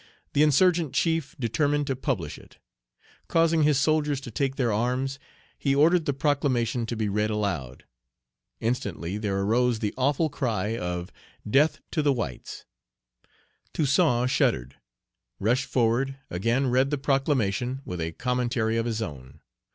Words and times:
The 0.33 0.41
insurgent 0.41 0.93
chief 0.95 1.35
determined 1.39 1.85
to 1.85 1.95
publish 1.95 2.39
it. 2.39 2.57
Causing 3.27 3.61
his 3.61 3.77
soldiers 3.77 4.19
to 4.21 4.31
take 4.31 4.55
their 4.55 4.73
arms, 4.73 5.19
he 5.59 5.75
ordered 5.75 6.07
the 6.07 6.13
proclamation 6.15 6.87
to 6.87 6.95
be 6.95 7.07
read 7.07 7.29
aloud. 7.29 7.83
Instantly 8.59 9.19
there 9.19 9.39
arose 9.39 9.77
the 9.77 9.93
awful 9.97 10.27
cry 10.31 10.75
of 10.75 11.11
"Death 11.47 11.81
to 11.91 12.01
the 12.01 12.13
whites." 12.13 12.65
Toussaint 13.75 14.25
shuddered, 14.27 14.75
rushed 15.39 15.65
forward, 15.65 16.17
again 16.31 16.65
read 16.65 16.89
the 16.89 16.97
proclamation, 16.97 17.81
with 17.85 18.01
a 18.01 18.11
commentary 18.13 18.77
of 18.77 18.87
his 18.87 19.03
own. 19.03 19.39